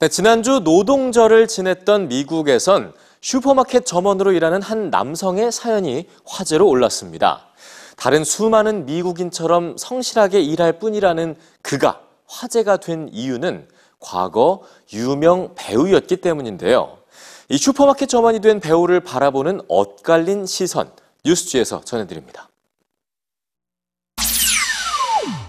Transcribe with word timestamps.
네, 0.00 0.06
지난주 0.06 0.60
노동절을 0.60 1.48
지냈던 1.48 2.06
미국에선 2.06 2.92
슈퍼마켓 3.20 3.84
점원으로 3.84 4.30
일하는 4.30 4.62
한 4.62 4.90
남성의 4.90 5.50
사연이 5.50 6.06
화제로 6.24 6.68
올랐습니다. 6.68 7.48
다른 7.96 8.22
수많은 8.22 8.86
미국인처럼 8.86 9.76
성실하게 9.76 10.40
일할 10.40 10.78
뿐이라는 10.78 11.34
그가 11.62 12.00
화제가 12.28 12.76
된 12.76 13.08
이유는 13.10 13.66
과거 13.98 14.62
유명 14.92 15.56
배우였기 15.56 16.18
때문인데요. 16.18 16.98
이 17.48 17.58
슈퍼마켓 17.58 18.08
점원이 18.08 18.38
된 18.38 18.60
배우를 18.60 19.00
바라보는 19.00 19.62
엇갈린 19.66 20.46
시선, 20.46 20.92
뉴스지에서 21.24 21.80
전해드립니다. 21.80 22.48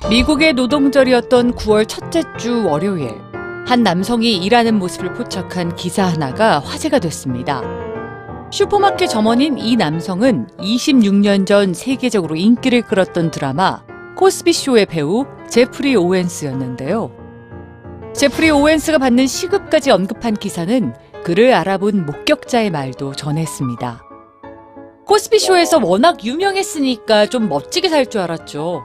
미국의 0.10 0.54
노동절이었던 0.54 1.54
9월 1.54 1.88
첫째 1.88 2.24
주 2.40 2.66
월요일, 2.66 3.29
한 3.70 3.84
남성이 3.84 4.36
일하는 4.38 4.80
모습을 4.80 5.14
포착한 5.14 5.76
기사 5.76 6.04
하나가 6.04 6.58
화제가 6.58 6.98
됐습니다. 6.98 7.62
슈퍼마켓 8.52 9.08
점원인 9.08 9.60
이 9.60 9.76
남성은 9.76 10.48
26년 10.58 11.46
전 11.46 11.76
세계적으로 11.76 12.36
인기를 12.36 12.82
끌었던 12.82 13.30
드라마 13.30 13.84
코스비쇼의 14.18 14.88
배우 14.88 15.28
제프리 15.48 15.96
오웬스였는데요. 15.96 17.12
제프리 18.16 18.50
오웬스가 18.50 18.98
받는 18.98 19.28
시급까지 19.28 19.92
언급한 19.92 20.34
기사는 20.34 20.96
그를 21.24 21.54
알아본 21.54 22.08
목격자의 22.08 22.72
말도 22.72 23.14
전했습니다. 23.14 24.04
코스비쇼에서 25.06 25.78
워낙 25.84 26.26
유명했으니까 26.26 27.28
좀 27.28 27.48
멋지게 27.48 27.90
살 27.90 28.08
줄 28.08 28.22
알았죠. 28.22 28.82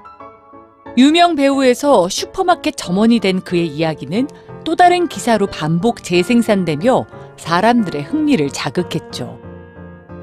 유명 0.97 1.34
배우에서 1.34 2.09
슈퍼마켓 2.09 2.77
점원이 2.77 3.19
된 3.20 3.41
그의 3.41 3.67
이야기는 3.67 4.28
또 4.64 4.77
다른 4.77 5.09
기사로 5.09 5.48
반복 5.48 6.05
재생산되며 6.05 7.06
사람들의 7.36 8.03
흥미를 8.03 8.51
자극했죠. 8.51 9.39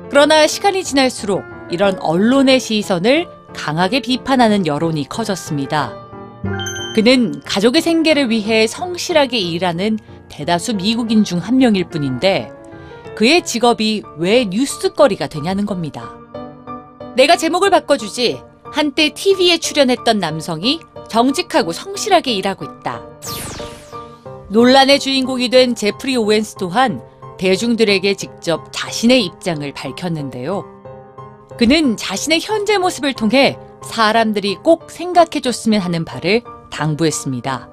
그러나 0.09 0.47
시간이 0.47 0.83
지날수록 0.83 1.43
이런 1.69 1.99
언론의 1.99 2.59
시선을 2.59 3.27
강하게 3.53 4.01
비판하는 4.01 4.65
여론이 4.65 5.09
커졌습니다. 5.09 5.93
그는 6.95 7.41
가족의 7.45 7.81
생계를 7.81 8.29
위해 8.29 8.67
성실하게 8.67 9.37
일하는 9.39 9.99
대다수 10.29 10.75
미국인 10.75 11.23
중 11.23 11.39
한 11.39 11.57
명일 11.57 11.85
뿐인데 11.89 12.51
그의 13.15 13.43
직업이 13.43 14.03
왜 14.17 14.45
뉴스거리가 14.45 15.27
되냐는 15.27 15.65
겁니다. 15.65 16.13
내가 17.15 17.35
제목을 17.35 17.69
바꿔주지. 17.69 18.41
한때 18.71 19.13
TV에 19.13 19.57
출연했던 19.57 20.19
남성이 20.19 20.79
정직하고 21.09 21.73
성실하게 21.73 22.33
일하고 22.33 22.65
있다. 22.65 23.01
논란의 24.49 24.99
주인공이 24.99 25.49
된 25.49 25.75
제프리 25.75 26.15
오웬스 26.15 26.55
또한 26.55 27.01
대중들에게 27.37 28.13
직접 28.15 28.67
자신의 28.71 29.25
입장을 29.25 29.73
밝혔는데요. 29.73 30.63
그는 31.57 31.97
자신의 31.97 32.39
현재 32.41 32.77
모습을 32.77 33.13
통해 33.13 33.57
사람들이 33.83 34.55
꼭 34.63 34.89
생각해줬으면 34.89 35.81
하는 35.81 36.05
바를 36.05 36.43
당부했습니다. 36.69 37.69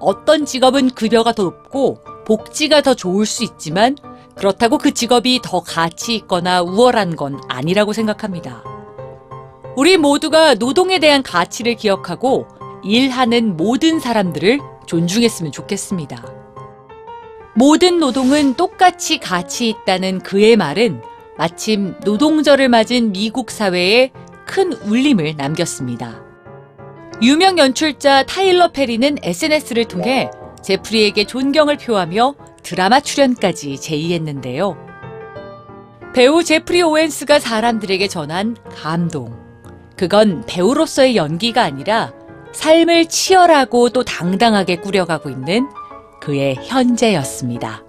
어떤 0.00 0.46
직업은 0.46 0.90
급여가 0.90 1.32
더 1.32 1.44
높고 1.44 2.02
복지가 2.26 2.80
더 2.80 2.94
좋을 2.94 3.26
수 3.26 3.44
있지만 3.44 3.96
그렇다고 4.34 4.78
그 4.78 4.92
직업이 4.92 5.40
더 5.42 5.60
가치 5.60 6.14
있거나 6.16 6.62
우월한 6.62 7.16
건 7.16 7.40
아니라고 7.48 7.92
생각합니다. 7.92 8.69
우리 9.76 9.96
모두가 9.96 10.54
노동에 10.54 10.98
대한 10.98 11.22
가치를 11.22 11.76
기억하고 11.76 12.46
일하는 12.84 13.56
모든 13.56 14.00
사람들을 14.00 14.58
존중했으면 14.86 15.52
좋겠습니다. 15.52 16.24
모든 17.54 17.98
노동은 17.98 18.54
똑같이 18.54 19.18
가치 19.18 19.68
있다는 19.68 20.20
그의 20.20 20.56
말은 20.56 21.02
마침 21.36 21.94
노동절을 22.04 22.68
맞은 22.68 23.12
미국 23.12 23.50
사회에 23.50 24.12
큰 24.46 24.72
울림을 24.72 25.36
남겼습니다. 25.36 26.24
유명 27.22 27.58
연출자 27.58 28.24
타일러 28.24 28.68
페리는 28.72 29.18
SNS를 29.22 29.84
통해 29.84 30.30
제프리에게 30.62 31.24
존경을 31.24 31.76
표하며 31.76 32.34
드라마 32.62 33.00
출연까지 33.00 33.80
제의했는데요. 33.80 34.76
배우 36.14 36.42
제프리 36.42 36.82
오웬스가 36.82 37.38
사람들에게 37.38 38.08
전한 38.08 38.56
감동. 38.74 39.49
그건 40.00 40.44
배우로서의 40.46 41.14
연기가 41.14 41.62
아니라 41.62 42.10
삶을 42.52 43.10
치열하고 43.10 43.90
또 43.90 44.02
당당하게 44.02 44.76
꾸려가고 44.76 45.28
있는 45.28 45.68
그의 46.22 46.54
현재였습니다. 46.54 47.82